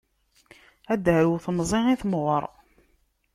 [0.91, 2.43] A d-tarew temẓi i temɣer.